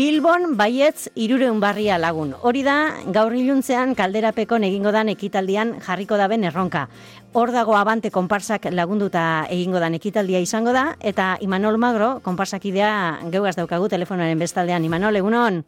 Bilbon 0.00 0.54
baietz 0.56 1.10
irureun 1.12 1.58
barria 1.60 1.98
lagun. 2.00 2.30
Hori 2.40 2.62
da, 2.64 2.76
gaur 3.12 3.34
iluntzean 3.36 3.90
kalderapeko 3.98 4.56
egingo 4.56 4.94
dan 4.96 5.10
ekitaldian 5.12 5.74
jarriko 5.84 6.16
daben 6.16 6.46
erronka. 6.48 6.86
Hor 7.36 7.52
dago 7.52 7.76
abante 7.76 8.08
konparsak 8.10 8.70
lagunduta 8.72 9.44
egingo 9.50 9.76
dan 9.78 9.92
ekitaldia 9.98 10.40
izango 10.40 10.72
da, 10.72 10.96
eta 11.00 11.36
Imanol 11.44 11.76
Magro, 11.76 12.08
konparsakidea 12.24 12.94
geugaz 13.30 13.56
daukagu 13.58 13.90
telefonaren 13.92 14.40
bestaldean. 14.40 14.88
Imanol, 14.88 15.20
egunon? 15.20 15.60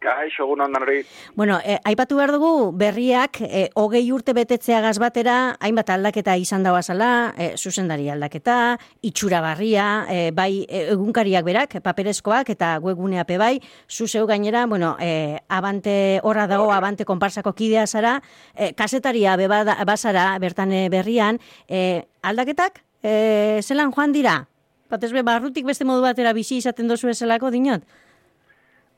Gaixo, 0.00 0.46
egun 0.46 0.62
ondan 0.64 0.80
hori. 0.86 1.02
Bueno, 1.36 1.58
eh, 1.60 1.76
aipatu 1.84 2.16
behar 2.16 2.30
dugu, 2.32 2.72
berriak, 2.72 3.42
eh, 3.44 3.68
hogei 3.76 4.00
urte 4.12 4.32
betetzea 4.32 4.80
gazbatera, 4.80 5.58
hainbat 5.60 5.90
aldaketa 5.92 6.38
izan 6.40 6.64
dagoa 6.64 6.80
zala, 6.82 7.34
eh, 7.36 7.50
zuzendari 7.58 8.08
aldaketa, 8.08 8.78
itxura 9.02 9.42
barria, 9.44 10.06
eh, 10.08 10.30
bai 10.32 10.64
eh, 10.70 10.86
egunkariak 10.94 11.44
berak, 11.44 11.78
paperezkoak 11.84 12.48
eta 12.48 12.78
webguneape 12.80 13.36
bai, 13.36 13.60
zuzeu 13.90 14.26
gainera, 14.26 14.64
bueno, 14.66 14.96
eh, 15.00 15.38
abante 15.48 16.20
horra 16.22 16.46
dago, 16.46 16.72
abante 16.72 17.04
konparsako 17.04 17.52
kidea 17.52 17.86
zara, 17.86 18.22
eh, 18.54 18.72
kasetaria 18.72 19.36
beba 19.36 19.84
bazara 19.84 20.38
bertan 20.38 20.72
eh, 20.72 20.88
berrian, 20.88 21.38
eh, 21.68 22.06
aldaketak, 22.22 22.84
eh, 23.02 23.60
zelan 23.62 23.92
joan 23.92 24.12
dira? 24.12 24.46
Batez 24.88 25.12
be, 25.12 25.22
barrutik 25.22 25.66
beste 25.66 25.84
modu 25.84 26.00
batera 26.00 26.32
bizi 26.32 26.56
izaten 26.56 26.88
dozu 26.88 27.08
ezelako, 27.12 27.50
dinot? 27.50 27.84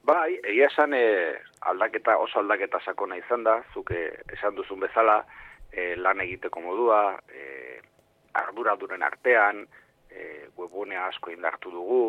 Bai, 0.03 0.35
egia 0.43 0.67
esan 0.67 0.95
e, 0.99 1.05
aldaketa, 1.71 2.17
oso 2.19 2.41
aldaketa 2.41 2.81
sakona 2.83 3.17
izan 3.21 3.45
da, 3.47 3.61
zuke 3.73 4.01
esan 4.35 4.57
duzun 4.59 4.81
bezala, 4.83 5.21
e, 5.71 5.95
lan 5.95 6.21
egiteko 6.25 6.61
modua, 6.65 7.21
e, 7.31 7.79
arduraduren 8.41 9.05
artean, 9.07 9.63
e, 10.11 10.49
webunea 10.59 11.07
asko 11.07 11.31
indartu 11.31 11.71
dugu, 11.71 12.03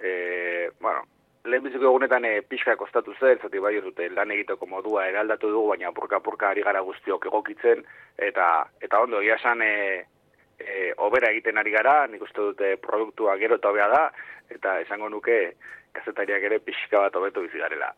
e, 0.00 0.70
bueno, 0.80 1.04
lehenbiziko 1.44 1.86
egunetan 1.92 2.26
e, 2.26 2.34
pixka 2.42 2.74
kostatu 2.76 3.14
zen, 3.20 3.38
zati 3.38 3.62
bai 3.62 3.76
dute 3.86 4.10
lan 4.10 4.34
egiteko 4.34 4.66
modua 4.66 5.06
eraldatu 5.06 5.52
dugu, 5.54 5.70
baina 5.76 5.94
purka-purka 5.94 6.50
ari 6.50 6.66
gara 6.66 6.82
guztiok 6.82 7.30
egokitzen, 7.30 7.86
eta 8.18 8.50
eta 8.82 9.06
ondo, 9.06 9.22
egia 9.22 9.38
esan, 9.38 9.62
e, 9.62 10.04
e, 10.58 10.92
obera 11.06 11.30
egiten 11.30 11.62
ari 11.62 11.70
gara, 11.70 12.00
nik 12.10 12.26
uste 12.26 12.50
dute 12.50 12.76
produktua 12.82 13.38
gero 13.38 13.62
eta 13.62 13.72
da, 13.94 14.04
eta 14.50 14.80
esango 14.80 15.08
nuke, 15.08 15.54
kazetariak 15.96 16.44
ere 16.48 16.58
pixka 16.62 17.00
bat 17.04 17.16
hobeto 17.16 17.42
bizi 17.44 17.60
garela. 17.60 17.90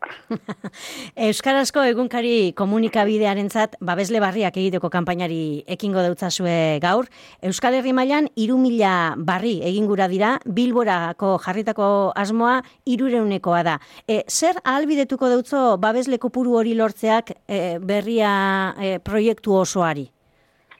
Euskarazko 1.27 1.83
egunkari 1.89 2.53
komunikabidearentzat 2.57 3.77
babesle 3.81 4.21
barriak 4.23 4.57
egiteko 4.57 4.89
kanpainari 4.93 5.63
ekingo 5.75 6.03
dautzazue 6.05 6.79
gaur. 6.83 7.09
Euskal 7.47 7.77
Herri 7.77 7.93
mailan 7.97 8.29
iru 8.35 8.57
mila 8.61 9.15
barri 9.17 9.59
egingura 9.67 10.07
dira, 10.11 10.33
bilborako 10.45 11.37
jarritako 11.45 11.87
asmoa 12.15 12.59
irureunekoa 12.85 13.63
da. 13.67 13.77
E, 14.07 14.23
zer 14.27 14.59
ahalbidetuko 14.63 15.29
dautzo 15.31 15.77
babesle 15.81 16.19
kopuru 16.21 16.57
hori 16.61 16.75
lortzeak 16.77 17.35
e, 17.47 17.61
berria 17.79 18.33
e, 18.79 18.97
proiektu 18.99 19.55
osoari? 19.63 20.07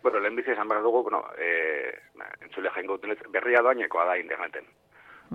Bueno, 0.02 0.20
lehen 0.20 0.36
bizi 0.36 0.56
esan 0.56 0.68
behar 0.68 0.82
dugu, 0.82 1.04
bueno, 1.10 1.26
e, 1.38 1.52
entzule 2.42 2.72
jaingo 2.74 2.98
berria 3.32 3.62
doainekoa 3.62 4.06
da 4.10 4.18
interneten 4.18 4.66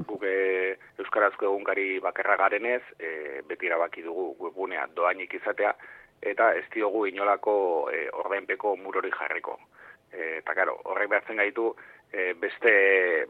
guk 0.04 0.24
e, 0.28 0.76
Euskarazko 0.98 1.46
egunkari 1.48 1.98
bakarra 2.04 2.36
garenez, 2.36 2.82
e, 3.00 3.40
beti 3.48 3.70
erabaki 3.70 4.02
dugu 4.04 4.34
webgunea 4.40 4.86
doainik 4.94 5.34
izatea, 5.38 5.72
eta 6.20 6.52
ez 6.58 6.64
diogu 6.74 7.06
inolako 7.06 7.56
e, 7.92 8.06
ordainpeko 8.12 8.76
murori 8.76 9.10
jarriko. 9.14 9.58
E, 10.12 10.38
eta 10.40 10.54
karo, 10.54 10.76
horrek 10.84 11.10
behartzen 11.12 11.40
gaitu, 11.40 11.70
e, 12.12 12.32
beste, 12.40 12.74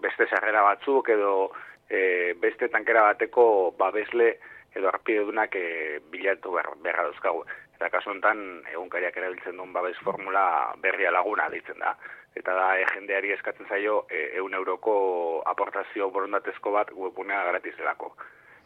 beste 0.03 0.27
sarrera 0.31 0.63
batzuk 0.67 1.09
edo 1.15 1.53
e, 1.89 2.35
beste 2.43 2.69
tankera 2.69 3.07
bateko 3.13 3.75
babesle 3.79 4.37
edo 4.77 4.91
arpidedunak 4.91 5.55
e, 5.57 6.01
bilatu 6.11 6.53
behar, 6.57 6.75
beharra 6.83 7.09
dauzkagu. 7.09 7.45
Eta 7.77 7.91
kasu 7.93 8.11
honetan, 8.11 8.63
egunkariak 8.73 9.17
erabiltzen 9.17 9.57
duen 9.57 9.73
babes 9.73 9.99
formula 10.05 10.73
berria 10.81 11.11
laguna 11.13 11.51
ditzen 11.53 11.79
da 11.79 11.93
eta 12.37 12.55
da 12.55 12.71
e, 12.79 12.85
jendeari 12.93 13.33
eskatzen 13.33 13.69
zaio 13.69 14.03
e, 14.13 14.31
eun 14.41 14.55
euroko 14.55 14.97
aportazio 15.49 16.11
borondatezko 16.13 16.73
bat 16.73 16.93
webunea 16.93 17.43
gratizelako. 17.51 18.15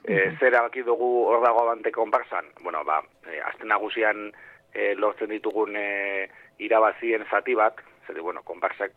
E, 0.04 0.12
mm 0.12 0.16
-hmm. 0.16 0.38
Zer 0.38 0.56
abaki 0.56 0.82
dugu 0.82 1.10
hor 1.26 1.44
dago 1.44 1.62
abante 1.62 1.92
konparsan? 1.92 2.46
Bueno, 2.60 2.84
ba, 2.84 3.02
e, 3.26 3.40
azten 3.40 3.68
nagusian 3.68 4.32
e, 4.74 4.94
lortzen 4.94 5.30
ditugun 5.30 5.76
e, 5.76 6.28
irabazien 6.58 7.24
zati 7.30 7.54
bat, 7.54 7.80
zer 8.06 8.20
bueno, 8.20 8.42
konparsak 8.42 8.92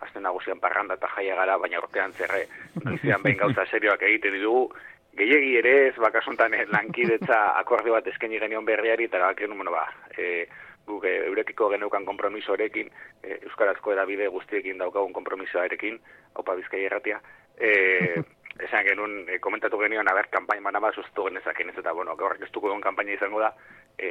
azten 0.00 0.22
nagusian 0.22 0.60
parranda 0.60 0.94
eta 0.94 1.08
jaia 1.08 1.34
gara, 1.36 1.56
baina 1.56 1.78
urtean 1.78 2.12
zerre, 2.12 2.46
noizian 2.84 3.22
behin 3.22 3.38
gauza 3.38 3.66
serioak 3.66 4.02
egiten 4.02 4.32
ditugu, 4.32 4.74
gehiagi 5.16 5.56
ere 5.58 5.74
ez, 5.88 5.96
bakasuntan 6.02 6.54
lankidetza 6.72 7.40
akorde 7.62 7.92
bat 7.94 8.06
eskaini 8.12 8.40
genion 8.42 8.64
berriari, 8.68 9.08
eta 9.08 9.20
bakien, 9.24 9.54
bueno, 9.56 9.72
ba, 9.74 9.86
e, 10.16 10.46
guk 10.86 11.04
e, 11.04 11.16
eurekiko 11.30 11.70
geneukan 11.72 12.06
kompromisoarekin, 12.08 12.90
e, 13.22 13.40
Euskarazko 13.48 13.94
edabide 13.96 14.28
guztiekin 14.32 14.78
daukagun 14.82 15.14
kompromisoarekin, 15.16 16.00
haupa 16.36 16.56
bizkai 16.60 16.84
erratia, 16.86 17.20
e, 17.58 17.72
esan 18.66 18.84
genuen, 18.88 19.22
e, 19.28 19.40
komentatu 19.40 19.80
genioan, 19.80 20.08
aber, 20.12 20.28
kampain 20.32 20.62
mana 20.62 20.80
bat 20.80 20.94
sustu 20.94 21.28
genezaken 21.30 21.72
ez, 21.72 21.78
eta, 21.80 21.96
bueno, 21.96 22.16
gaur 22.16 22.36
estuko 22.42 22.70
egon 22.70 22.84
kampaina 22.84 23.16
izango 23.16 23.40
da, 23.42 23.54
e, 23.98 24.10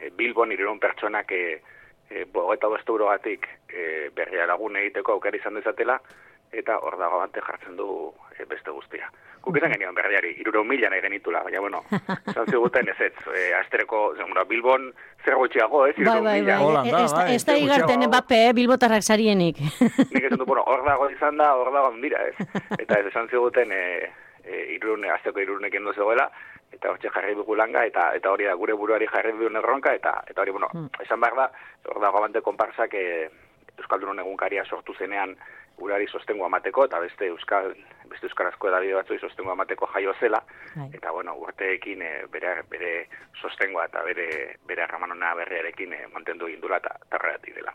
e, 0.00 0.10
Bilbon 0.18 0.52
ireron 0.52 0.82
pertsonak 0.82 1.32
e, 1.32 1.44
e, 2.10 2.24
bogeta 2.24 2.68
bostu 2.68 2.96
eurogatik 2.96 3.48
e, 3.68 4.10
berria 4.14 4.46
lagun 4.46 4.76
egiteko 4.76 5.16
aukera 5.16 5.38
izan 5.38 5.58
dezatela, 5.58 5.98
eta 6.52 6.78
hor 6.78 6.98
dago 7.00 7.22
jartzen 7.32 7.76
du 7.76 8.12
e, 8.38 8.44
beste 8.44 8.70
guztia. 8.70 9.10
Guk 9.42 9.56
izan 9.58 9.72
genion 9.72 9.94
berriari, 9.94 10.36
iruro 10.38 10.62
mila 10.64 10.90
nahi 10.90 11.00
genitula, 11.02 11.42
baina 11.42 11.60
bueno, 11.60 11.80
zan 12.34 12.46
ziguten 12.46 12.88
ez 12.92 13.00
ez, 13.08 13.14
e, 13.34 13.52
astereko, 13.58 14.14
zemura, 14.16 14.44
Bilbon 14.44 14.92
zer 15.24 15.34
gutxiago, 15.34 15.86
ez, 15.86 15.96
iruro 15.98 16.22
bai, 16.22 16.42
bai, 16.46 16.60
bai. 16.62 16.92
bai 16.92 17.34
ez 17.34 17.44
da 17.48 17.56
igarten 17.58 18.06
bape, 18.10 18.38
eh, 18.48 18.52
Bilbotarrak 18.54 19.02
sarienik. 19.02 19.58
Nik 20.12 20.24
esan 20.28 20.38
du, 20.38 20.46
bueno, 20.46 20.62
hor 20.66 20.84
dago 20.86 21.08
izan 21.10 21.40
da, 21.40 21.54
hor 21.58 21.72
dago 21.74 21.90
dira, 22.02 22.22
ez. 22.28 22.36
Eta 22.82 23.00
ez 23.00 23.06
esan 23.10 23.28
ziguten, 23.28 23.72
e, 23.72 24.12
e, 24.44 24.64
irurune, 24.76 25.10
azteko 25.10 25.40
irurunek 25.42 25.74
endo 25.74 25.94
zegoela, 25.94 26.28
eta 26.72 26.90
hortxe 26.90 27.10
jarri 27.12 27.34
dugu 27.36 27.54
langa, 27.58 27.84
eta 27.84 28.10
eta 28.16 28.30
hori 28.32 28.46
da, 28.48 28.54
gure 28.56 28.74
buruari 28.78 29.06
jarri 29.10 29.34
dugu 29.36 29.50
erronka, 29.58 29.92
eta 29.94 30.22
eta 30.26 30.40
hori, 30.40 30.54
bueno, 30.54 30.70
hmm. 30.72 31.02
esan 31.04 31.20
behar 31.20 31.36
da, 31.36 31.48
hor 31.88 32.00
dago 32.00 32.22
abante 32.22 32.40
konparsak, 32.40 32.94
e, 32.94 33.28
Euskaldunon 33.78 34.20
egunkaria 34.20 34.64
sortu 34.68 34.94
zenean, 34.94 35.36
urari 35.82 36.06
sostengo 36.08 36.46
amateko 36.46 36.86
eta 36.88 37.00
beste 37.02 37.28
euskal 37.30 37.72
beste 38.10 38.28
euskarazko 38.28 38.68
edabide 38.70 38.98
batzoi 38.98 39.18
sostengo 39.18 39.52
amateko 39.52 39.88
jaio 39.94 40.14
zela 40.20 40.42
Hai. 40.76 40.88
eta 40.98 41.12
bueno 41.12 41.34
urteekin 41.44 42.02
e, 42.02 42.12
bere 42.32 42.54
bere 42.70 42.92
sostengoa 43.40 43.86
eta 43.90 44.02
bere 44.06 44.28
bere 44.68 44.86
ramanona 44.86 45.34
berriarekin 45.40 45.92
e, 45.92 46.06
mantendu 46.12 46.48
indula 46.52 46.80
ta 46.80 46.94
tarrati 47.10 47.56
dela 47.58 47.74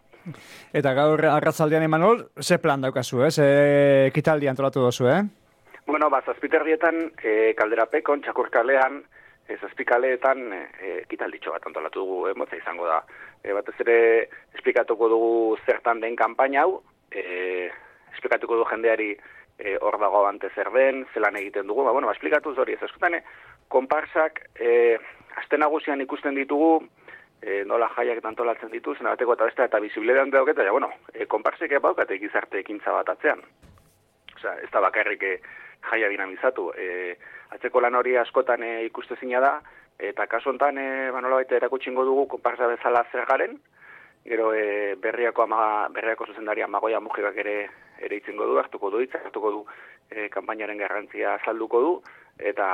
eta 0.73 0.93
gaur 0.93 1.25
arratzaldean 1.25 1.83
Emanol 1.83 2.29
ze 2.39 2.57
plan 2.57 2.81
daukazu 2.81 3.23
eh 3.25 3.31
ze 3.31 3.47
ekitaldi 4.07 4.47
antolatu 4.47 4.81
dozu 4.81 5.07
eh 5.07 5.21
bueno 5.85 6.09
ba 6.09 6.21
zazpiterrietan 6.21 7.11
e, 7.23 7.53
kalderapekon 7.55 8.21
txakurkalean 8.21 9.03
ez 9.47 9.63
azpikaleetan 9.63 10.41
e, 10.53 10.61
ekitalditxo 11.03 11.53
bat 11.55 11.65
antolatu 11.67 12.03
dugu, 12.03 12.17
emotza 12.27 12.57
izango 12.59 12.87
da. 12.87 12.99
E, 13.43 13.53
batez 13.55 13.75
ere, 13.85 13.97
esplikatuko 14.57 15.09
dugu 15.11 15.33
zertan 15.65 16.01
den 16.03 16.17
kanpaina 16.19 16.65
hau, 16.65 16.81
e, 17.11 17.69
esplikatuko 18.17 18.57
du 18.59 18.65
jendeari 18.69 19.11
e, 19.57 19.77
hor 19.81 19.97
dago 20.01 20.21
abante 20.21 20.49
zer 20.55 20.69
den, 20.73 21.05
zelan 21.13 21.37
egiten 21.39 21.67
dugu, 21.67 21.85
ba, 21.85 21.93
bueno, 21.95 22.09
ba, 22.09 22.15
esplikatu 22.17 22.53
hori 22.57 22.73
ez 22.77 22.83
askotan, 22.83 23.15
e, 23.17 23.23
konparsak, 23.73 24.41
e, 24.59 24.97
azten 25.37 25.61
nagusian 25.63 26.01
ikusten 26.01 26.35
ditugu, 26.35 26.87
e, 27.41 27.63
nola 27.65 27.89
jaiak 27.95 28.21
tantolatzen 28.25 28.71
ditu, 28.73 28.95
zena 28.95 29.15
bateko 29.15 29.37
eta 29.37 29.49
beste, 29.49 29.69
eta 29.69 29.81
bizibilean 29.83 30.33
dauketa, 30.33 30.65
ja, 30.65 30.73
bueno, 30.75 30.91
e, 31.13 31.25
konparsek 31.25 31.77
epaukate 31.79 32.19
gizarte 32.21 32.61
ekintza 32.63 32.93
bat 32.93 33.09
atzean. 33.13 33.41
Osa, 34.35 34.57
ez 34.61 34.69
da 34.73 34.81
bakarrik 34.81 35.23
e, 35.23 35.33
jaia 35.89 36.09
dinamizatu. 36.09 36.71
E, 36.77 37.15
atzeko 37.55 37.81
lan 37.81 37.95
hori 37.95 38.17
askotan 38.17 38.63
e, 38.63 38.71
ikuste 38.85 39.17
zina 39.19 39.41
da, 39.43 39.53
eta 39.97 40.27
kasu 40.29 40.51
honetan, 40.51 40.77
e, 40.77 41.09
ba, 41.13 41.21
nola 41.21 41.41
baita 41.41 41.57
erakutsingo 41.57 42.05
dugu, 42.05 42.27
konparsa 42.35 42.69
bezala 42.69 43.05
zer 43.11 43.25
garen, 43.29 43.57
gero 44.27 44.53
e, 44.53 44.95
berriako, 45.01 45.43
ama, 45.47 45.87
berriako 45.93 46.27
zuzendaria 46.27 46.67
magoia 46.67 46.99
mugikak 46.99 47.37
ere 47.43 47.57
ere 47.97 48.19
itzengo 48.19 48.45
du, 48.45 48.57
hartuko 48.59 48.91
du 48.91 49.01
hitza, 49.01 49.21
hartuko 49.25 49.51
du 49.51 49.61
e, 50.11 50.27
kanpainaren 50.29 50.77
garrantzia 50.83 51.37
salduko 51.45 51.81
du, 51.81 51.93
eta 52.37 52.67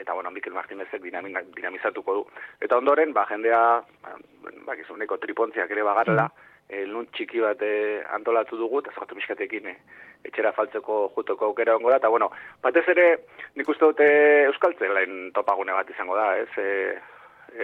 eta 0.00 0.14
bueno, 0.14 0.30
Mikel 0.30 0.54
Martinezek 0.54 1.02
dinamizatuko 1.02 2.14
du. 2.14 2.22
Eta 2.64 2.78
ondoren, 2.78 3.12
ba, 3.12 3.26
jendea, 3.28 3.82
ba, 4.64 4.76
gizuneko 4.78 5.18
tripontziak 5.20 5.70
ere 5.74 5.84
bagarela, 5.84 6.24
mm. 6.30 6.46
e, 6.72 7.04
txiki 7.16 7.42
bat 7.44 7.60
e, 7.66 8.00
antolatu 8.16 8.56
dugu, 8.56 8.80
eta 8.80 8.94
zagatu 8.94 9.18
miskatekin 9.18 9.68
e, 9.68 9.76
etxera 10.24 10.54
faltzeko 10.56 11.10
jutoko 11.16 11.50
aukera 11.50 11.76
ongo 11.76 11.92
da, 11.92 12.00
eta 12.00 12.08
bueno, 12.08 12.30
batez 12.62 12.86
ere, 12.94 13.06
nik 13.56 13.68
uste 13.68 13.92
dute 13.92 14.08
Euskaltzelain 14.48 15.32
topagune 15.36 15.76
bat 15.76 15.90
izango 15.92 16.16
da, 16.16 16.30
ez, 16.40 16.50
e, 16.56 16.96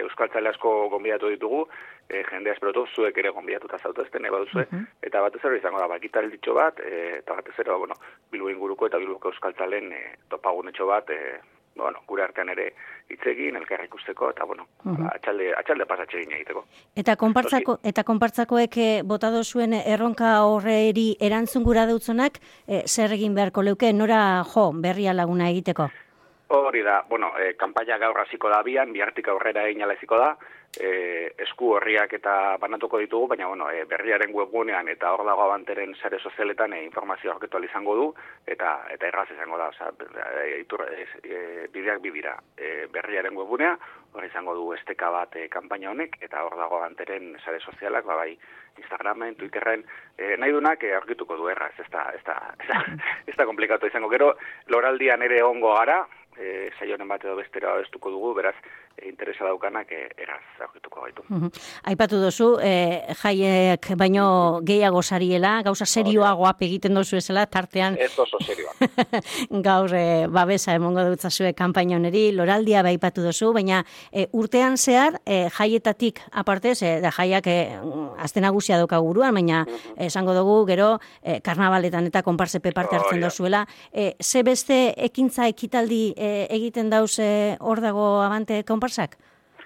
Euskaltzale 0.03 0.49
asko 0.49 0.89
gonbidatu 0.89 1.29
ditugu, 1.29 1.67
e, 2.09 2.23
jendea 2.29 2.53
esperotu 2.53 2.85
zuek 2.95 3.17
ere 3.17 3.29
gonbidatuta 3.29 3.77
zautezten 3.77 4.25
eba 4.25 4.39
duzue, 4.39 4.67
uh 4.71 4.85
eta 5.01 5.21
batez 5.21 5.43
ere 5.45 5.57
izango 5.57 5.79
da, 5.79 5.87
bakital 5.87 6.29
ditxo 6.31 6.53
bat, 6.53 6.79
e, 6.79 7.19
eta 7.19 7.33
batez 7.33 7.53
ere, 7.59 7.71
bueno, 7.71 7.95
bilbo 8.31 8.49
inguruko 8.49 8.87
eta 8.87 8.97
bilboko 8.97 9.29
Euskaltzalen 9.29 9.91
e, 9.93 10.01
topagunetxo 10.29 10.85
bat, 10.85 11.09
e, 11.09 11.39
bueno, 11.77 11.99
gure 12.07 12.23
artean 12.23 12.49
ere 12.49 12.73
hitz 13.09 13.21
egin, 13.29 13.55
elkar 13.55 13.83
ikusteko, 13.85 14.31
eta, 14.31 14.43
bueno, 14.45 14.65
Mhm. 14.83 15.07
atxalde, 15.13 15.53
atxalde 15.55 15.85
pasatxe 15.85 16.17
egin 16.17 16.31
egiteko. 16.33 16.65
Eta 16.95 17.15
konpartzako 17.15 17.77
eta 17.83 18.03
konpartzakoek 18.03 18.77
eh, 18.77 19.01
bota 19.05 19.29
dozuen 19.31 19.73
erronka 19.73 20.43
horreri 20.43 21.15
erantzun 21.19 21.63
gura 21.63 21.85
dutzonak, 21.85 22.39
eh, 22.67 22.83
zer 22.87 23.13
egin 23.13 23.35
beharko 23.35 23.61
leuke 23.61 23.93
nora 23.93 24.43
jo 24.53 24.71
berria 24.73 25.13
laguna 25.13 25.49
egiteko. 25.49 25.89
Hori 26.49 26.81
da, 26.81 27.03
bueno, 27.09 27.33
e, 27.37 27.55
kanpaia 27.59 27.97
gaur 27.99 28.21
hasiko 28.21 28.47
da 28.49 28.61
bian, 28.63 28.93
bihartik 28.95 29.27
aurrera 29.27 29.65
egin 29.67 29.83
aleziko 29.83 30.15
da, 30.15 30.29
e, 30.79 31.33
esku 31.43 31.73
horriak 31.75 32.13
eta 32.15 32.55
banatuko 32.61 33.01
ditugu, 33.01 33.27
baina 33.33 33.49
bueno, 33.51 33.67
e, 33.67 33.83
berriaren 33.89 34.31
webgunean 34.33 34.87
eta 34.87 35.11
hor 35.11 35.25
dago 35.27 35.43
abanteren 35.43 35.91
sare 35.95 36.19
sozialetan 36.19 36.73
e, 36.73 36.83
informazio 36.85 37.33
aurketu 37.33 37.59
izango 37.67 37.95
du, 37.99 38.07
eta 38.45 38.77
eta 38.95 39.07
erraz 39.07 39.27
izango 39.35 39.57
da, 39.59 39.67
osea, 39.73 39.91
e, 40.45 40.59
itur, 40.61 40.85
e, 40.87 41.07
e, 41.23 41.41
bideak 41.73 41.99
bibira 42.01 42.37
e, 42.55 42.87
berriaren 42.93 43.35
webgunea, 43.35 43.75
hor 44.13 44.25
izango 44.25 44.55
du 44.55 44.71
esteka 44.73 45.09
bat 45.11 45.35
e, 45.35 45.49
kanpaina 45.51 45.91
honek, 45.91 46.15
eta 46.21 46.45
hor 46.45 46.55
dago 46.55 46.79
abanteren 46.79 47.35
sare 47.43 47.59
sozialak, 47.59 48.05
ba, 48.05 48.15
bai, 48.23 48.37
Instagramen, 48.77 49.35
Twitterren, 49.35 49.83
e, 50.15 50.37
nahi 50.37 50.53
dunak 50.53 50.83
e, 50.83 50.93
aurkituko 50.95 51.35
du 51.35 51.49
erraz, 51.51 51.73
ez 51.81 51.89
da, 51.91 52.07
ez 52.15 52.23
da, 52.23 52.37
ez 52.61 52.69
da, 52.71 52.83
ez 53.25 53.35
da 53.35 53.45
komplikatu 53.49 53.89
izango. 53.89 54.09
Gero, 54.13 54.35
loraldian 54.71 55.25
ere 55.25 55.41
ongo 55.43 55.73
gara, 55.75 56.03
e, 56.39 56.69
saionen 56.79 57.07
bat 57.07 57.25
edo 57.25 57.35
bestera 57.39 57.75
estuko 57.81 58.11
dugu, 58.13 58.33
beraz, 58.37 58.55
interesa 59.05 59.45
daukanak 59.45 59.91
e, 59.91 60.09
eraz 60.17 60.41
aurkituko 60.61 61.01
gaitu. 61.01 61.23
Mhm. 61.29 61.51
Aipatu 61.91 62.21
duzu, 62.21 62.57
eh, 62.61 63.13
jaiek 63.21 63.89
baino 63.97 64.59
gehiago 64.63 65.01
sariela, 65.03 65.61
gauza 65.63 65.85
serioagoa 65.85 66.55
egiten 66.59 66.93
dozu 66.93 67.17
esela, 67.17 67.45
tartean 67.45 67.97
Ez 67.99 68.17
oso 68.19 68.37
serioa. 68.39 68.73
gaur 69.67 69.93
eh, 69.93 70.27
babesa 70.27 70.73
emongo 70.73 71.03
dutzazue 71.03 71.53
kanpaina 71.53 71.97
honeri, 71.97 72.31
loraldia 72.31 72.83
baipatu 72.83 73.21
duzu, 73.21 73.53
baina 73.53 73.83
eh, 74.11 74.27
urtean 74.31 74.77
zehar 74.77 75.19
eh, 75.25 75.49
jaietatik 75.49 76.21
apartez, 76.31 76.81
eh, 76.83 76.99
da 77.01 77.11
jaiak 77.11 77.47
eh, 77.47 77.77
azte 78.17 78.41
nagusia 78.41 78.77
doka 78.77 78.97
guruan, 78.97 79.33
baina 79.33 79.65
esango 79.97 80.33
dugu 80.33 80.65
gero 80.67 80.99
eh, 81.21 81.39
karnabaletan 81.41 82.07
eta 82.07 82.23
konparsepe 82.23 82.71
parte 82.71 82.95
hartzen 82.95 83.21
dozuela. 83.21 83.65
Eh, 83.91 84.15
ze 84.19 84.43
beste 84.43 84.93
ekintza 84.97 85.47
ekitaldi 85.47 86.13
eh, 86.17 86.47
egiten 86.49 86.89
dauz 86.89 87.17
hor 87.59 87.81
dago 87.81 88.21
abante 88.21 88.63
konparsak? 88.87 89.17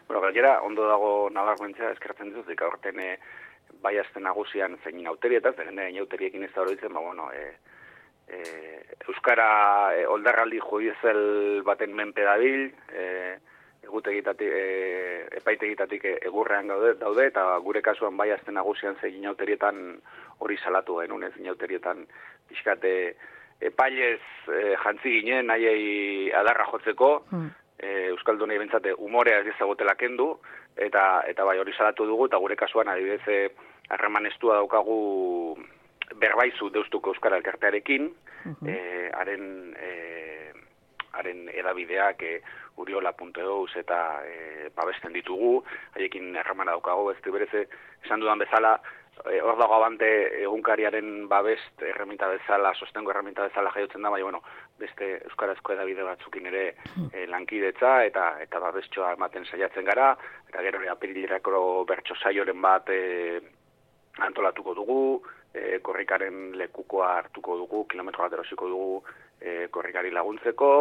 bueno, 0.07 0.21
gainera, 0.21 0.61
ondo 0.61 0.87
dago 0.87 1.29
nabarmentzea 1.31 1.93
eskertzen 1.93 2.33
dizut, 2.33 2.49
ika 2.51 2.67
horten 2.67 2.99
e, 2.99 3.13
bai 3.79 3.93
azte 3.97 4.19
nagusian 4.19 4.75
zein 4.83 4.99
inauterietaz, 4.99 5.53
zeren 5.55 5.79
e, 5.79 5.85
inauteriekin 5.93 6.43
ez 6.43 6.51
da 6.51 6.65
hori 6.65 6.75
ditzen, 6.75 6.91
ba, 6.91 6.99
bueno, 6.99 7.29
e, 7.31 7.45
e, 8.27 8.41
Euskara 9.07 9.93
e, 9.95 10.03
oldarraldi 10.11 10.59
judizel 10.59 11.61
baten 11.63 11.95
menpe 11.95 12.25
dabil, 12.27 12.73
e, 12.91 13.37
egutegitatik, 13.87 14.51
e, 14.51 15.39
epaitegitatik 15.39 16.03
egurrean 16.17 16.67
gaude, 16.67 16.97
daude, 16.99 17.29
eta 17.31 17.45
gure 17.63 17.81
kasuan 17.81 18.19
bai 18.19 18.33
azte 18.35 18.51
nagusian 18.51 18.99
zein 18.99 19.15
inauterietan 19.21 20.01
hori 20.43 20.59
salatu 20.59 20.99
genuen, 20.99 21.29
ez 21.29 21.39
inauterietan 21.39 22.03
pixkate 22.51 23.15
epailez 23.61 24.19
e, 24.51 24.75
jantzi 24.83 25.21
ginen, 25.21 25.47
nahiei 25.53 26.33
adarra 26.35 26.67
jotzeko, 26.73 27.13
Hmm. 27.31 27.55
E, 27.81 28.07
Euskaldunei 28.13 28.59
bentsate 28.61 28.93
umorea 28.93 29.41
ez 29.41 29.45
dizagutela 29.49 29.95
kendu, 29.99 30.35
eta, 30.77 31.23
eta 31.27 31.45
bai 31.47 31.57
hori 31.59 31.73
salatu 31.73 32.05
dugu, 32.07 32.29
eta 32.29 32.39
gure 32.41 32.55
kasuan 32.55 32.91
adibidez 32.93 33.25
e, 33.27 33.39
harreman 33.89 34.29
estua 34.29 34.61
daukagu 34.61 35.57
berbaizu 36.21 36.69
deustuko 36.69 37.15
Euskara 37.15 37.39
elkartearekin, 37.41 38.11
e, 38.67 38.77
haren 39.17 39.75
e, 39.75 39.91
haren 41.13 41.49
edabideak 41.53 42.23
e, 42.23 42.33
uriola.eus 42.81 43.75
eta 43.79 43.99
e, 44.25 44.69
babesten 44.75 45.13
ditugu, 45.13 45.59
haiekin 45.95 46.35
harremana 46.37 46.75
daukagu, 46.77 47.11
ez 47.11 47.19
bereze 47.25 47.67
esan 48.05 48.21
dudan 48.23 48.39
bezala, 48.39 48.77
e, 49.25 49.39
hor 49.41 49.57
dago 49.59 49.75
abante 49.75 50.09
egunkariaren 50.41 51.27
babest 51.29 51.83
erreminta 51.85 52.29
bezala, 52.31 52.73
sostengo 52.75 53.11
erreminta 53.11 53.47
bezala 53.47 53.73
jaiotzen 53.75 54.01
da, 54.01 54.09
baina, 54.09 54.29
bueno, 54.29 54.43
beste 54.79 55.11
euskarazko 55.29 55.75
edabide 55.75 56.05
batzukin 56.07 56.47
ere 56.51 56.63
e, 57.11 57.25
lankidetza 57.27 57.97
eta 58.07 58.31
eta 58.45 58.63
babestxoa 58.63 59.13
ematen 59.17 59.45
saiatzen 59.45 59.85
gara, 59.85 60.13
eta 60.49 60.63
gero 60.67 60.81
apirilerako 60.91 61.83
bertso 61.89 62.15
saioren 62.15 62.61
bat 62.61 62.89
e, 62.89 63.41
antolatuko 64.25 64.73
dugu, 64.75 65.01
e, 65.53 65.79
korrikaren 65.83 66.55
lekukoa 66.57 67.17
hartuko 67.19 67.57
dugu, 67.57 67.85
kilometro 67.91 68.23
bat 68.25 68.39
erosiko 68.39 68.69
dugu 68.71 69.03
e, 69.41 69.67
korrikari 69.73 70.11
laguntzeko, 70.13 70.71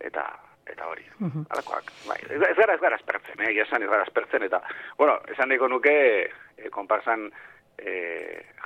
eta 0.00 0.26
eta 0.72 0.86
hori, 0.86 1.02
alakoak. 1.50 1.88
Bai, 2.06 2.20
ez, 2.30 2.38
gara 2.56 2.76
ez 2.76 2.80
gara 2.80 2.96
espertzen, 2.96 3.40
eh? 3.42 3.50
esan 3.64 3.82
ez 3.82 3.88
gara 3.90 4.06
espertzen, 4.06 4.44
eta, 4.46 4.60
bueno, 4.98 5.16
esan 5.32 5.50
nahiko 5.50 5.68
nuke, 5.68 5.96
e, 6.56 6.70
konparsan 6.70 7.26
e, 7.78 7.96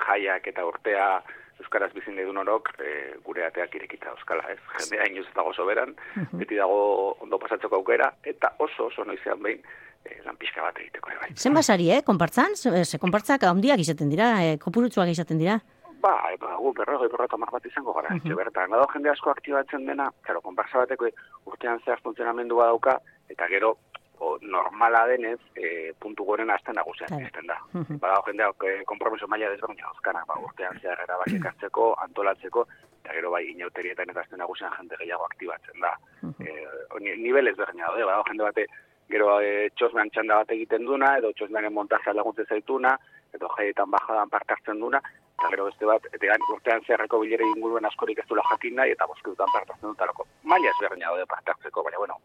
jaiak 0.05 0.47
eta 0.53 0.65
urtea 0.67 1.09
Euskaraz 1.57 1.89
bizin 1.95 2.13
nahi 2.13 2.27
duen 2.27 2.37
orok, 2.37 2.69
e, 2.77 3.17
gure 3.25 3.47
ateak 3.47 3.73
irekita 3.79 4.11
euskala, 4.13 4.45
ez? 4.53 4.59
Jendea 4.77 5.07
inoz 5.09 5.25
ez 5.25 5.33
dago 5.33 5.55
soberan, 5.57 5.95
beti 6.37 6.59
dago 6.59 7.15
ondo 7.25 7.39
pasatzeko 7.41 7.79
aukera, 7.79 8.11
eta 8.29 8.53
oso 8.61 8.91
oso 8.91 9.05
noizean 9.07 9.41
behin, 9.41 9.63
e, 10.05 10.19
lan 10.25 10.37
pixka 10.37 10.61
bat 10.61 10.77
egiteko 10.81 11.15
bai. 11.21 11.31
Zen 11.35 11.57
basari, 11.57 11.89
eh, 11.95 12.03
konpartzan? 12.05 12.55
Ze, 12.55 12.99
konpartzak 13.01 13.43
handiak 13.49 13.81
izaten 13.83 14.09
dira, 14.13 14.29
eh, 14.43 14.57
kopurutzuak 14.61 15.09
izaten 15.09 15.41
dira. 15.41 15.59
Ba, 16.01 16.13
eta 16.33 16.55
gu 16.61 16.73
berrogei 16.77 17.09
berrota 17.09 17.37
mar 17.37 17.49
bat 17.51 17.65
izango 17.65 17.93
gara, 17.93 18.15
etxe 18.15 18.35
bertan. 18.37 18.69
Gado 18.69 18.87
jende 18.93 19.09
asko 19.09 19.31
aktibatzen 19.31 19.85
dena, 19.85 20.11
claro, 20.25 20.41
konparsa 20.45 20.83
bateko 20.83 21.09
urtean 21.49 21.79
zehar 21.85 22.01
funtzionamendua 22.03 22.67
dauka, 22.71 22.99
eta 23.29 23.47
gero 23.49 23.75
o, 24.19 24.37
normala 24.41 25.05
denez, 25.07 25.39
e, 25.55 25.93
puntu 25.99 26.25
goren 26.25 26.49
azten 26.49 26.75
nagusian 26.75 27.09
Claro. 27.09 27.25
izten 27.25 27.47
da. 27.47 27.57
Mhm. 27.73 27.99
Badago 28.01 28.23
jendeak 28.29 28.63
e, 28.63 28.83
kompromiso 28.85 29.27
maila 29.27 29.49
desberdina 29.49 29.87
dauzkana, 29.87 30.23
ba, 30.27 30.39
urtean 30.41 30.79
zehar 30.81 31.01
erabakiak 31.03 31.45
hartzeko, 31.51 31.93
antolatzeko, 32.05 32.65
eta 33.03 33.13
gero 33.13 33.31
bai 33.31 33.43
inauterietan 33.51 34.09
eta 34.09 34.21
azten 34.21 34.39
nagusian 34.39 34.73
jende 34.77 34.97
gehiago 34.97 35.25
aktibatzen 35.25 35.79
da. 35.81 35.93
E, 36.39 36.65
ni, 36.99 37.15
nivel 37.21 37.47
ezberdina 37.53 37.87
daude, 37.87 38.05
badago 38.05 38.25
jende 38.31 38.43
bate 38.43 38.65
gero 39.09 39.39
e, 39.39 39.69
txosmean 39.77 40.09
txanda 40.09 40.41
bat 40.41 40.51
egiten 40.51 40.85
duna, 40.85 41.13
edo 41.17 41.31
txosmearen 41.33 41.73
montazia 41.73 42.13
laguntzen 42.13 42.45
zaituna, 42.49 42.97
edo 43.33 43.47
jaietan 43.55 43.91
bajadan 43.91 44.29
parte 44.29 44.53
hartzen 44.53 44.79
duna, 44.81 45.01
eta 45.37 45.51
gero 45.53 45.65
beste 45.69 45.85
bat, 45.85 46.05
eta 46.09 46.31
gan, 46.31 46.45
urtean 46.53 46.83
zeharreko 46.87 47.19
bilere 47.21 47.45
inguruen 47.53 47.85
askorik 47.85 48.19
ez 48.23 48.27
dula 48.29 48.43
jakin 48.49 48.75
nahi, 48.75 48.93
eta 48.95 49.05
bosketutan 49.05 49.51
parte 49.53 49.73
hartzen 49.75 49.91
dutalako. 49.91 50.25
Maila 50.43 50.71
ezberdina 50.73 51.11
daude 51.11 51.27
parte 51.29 51.53
hartzeko, 51.53 51.83
baina 51.85 52.01
bueno, 52.01 52.17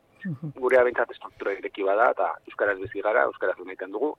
gure 0.57 0.81
abintzat 0.81 1.13
estruktura 1.13 1.53
ireki 1.59 1.85
bada, 1.85 2.11
eta 2.17 2.31
Euskaraz 2.49 2.79
bizi 2.81 3.05
gara, 3.05 3.27
Euskaraz 3.29 3.59
egiten 3.61 3.93
dugu, 3.93 4.15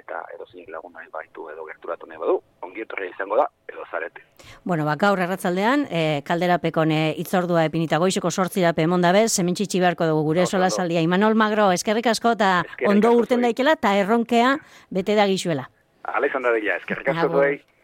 eta 0.00 0.22
edo 0.32 0.46
zinik 0.48 0.70
lagun 0.72 0.94
nahi 0.96 1.10
baitu 1.12 1.44
edo 1.52 1.66
gerturatu 1.68 2.08
nahi 2.08 2.18
badu, 2.22 2.38
ongi 2.64 2.86
etorria 2.86 3.12
izango 3.12 3.36
da, 3.36 3.48
edo 3.68 3.84
zarete. 3.90 4.24
Bueno, 4.64 4.86
ba, 4.88 4.96
gaur 4.96 5.20
erratzaldean, 5.20 5.84
eh, 5.90 6.22
kalderapekon 6.24 6.92
eh, 6.96 7.14
itzordua 7.20 7.66
epinita 7.68 8.00
goizeko 8.00 8.30
sortzirape 8.30 8.86
emondabez, 8.88 9.28
hementxitsi 9.42 9.82
beharko 9.84 10.08
dugu 10.08 10.24
gure 10.30 10.46
Oso 10.48 10.56
sola 10.56 10.70
saldia. 10.70 11.04
Imanol 11.04 11.36
Magro, 11.36 11.70
eskerrik 11.76 12.08
asko 12.14 12.32
eta 12.38 12.62
ondo 12.88 13.12
urten 13.12 13.44
daikela 13.44 13.76
eta 13.76 13.96
erronkea 14.00 14.56
bete 14.88 15.18
da 15.18 15.28
izan 16.24 16.48
da 16.48 16.54
dila, 16.56 16.78
eskerrik 16.80 17.12
asko. 17.12 17.76